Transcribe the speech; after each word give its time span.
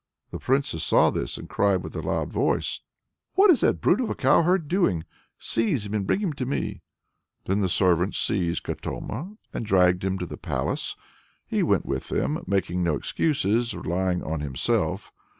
The 0.31 0.39
Princess 0.39 0.83
saw 0.83 1.11
this, 1.11 1.37
and 1.37 1.47
cried 1.47 1.83
with 1.83 1.95
a 1.95 2.01
loud 2.01 2.33
voice: 2.33 2.79
"What 3.35 3.51
is 3.51 3.59
that 3.59 3.81
brute 3.81 4.01
of 4.01 4.09
a 4.09 4.15
cowherd 4.15 4.67
doing? 4.67 5.05
Seize 5.37 5.85
him 5.85 5.93
and 5.93 6.07
bring 6.07 6.21
him 6.21 6.33
to 6.33 6.45
me!" 6.47 6.81
Then 7.45 7.59
the 7.59 7.69
servants 7.69 8.17
seized 8.17 8.63
Katoma 8.63 9.37
and 9.53 9.63
dragged 9.63 10.03
him 10.03 10.17
to 10.17 10.25
the 10.25 10.37
palace. 10.37 10.95
He 11.45 11.61
went 11.61 11.85
with 11.85 12.07
them, 12.09 12.43
making 12.47 12.81
no 12.81 12.95
excuses, 12.95 13.75
relying 13.75 14.23
on 14.23 14.39
himself. 14.39 15.13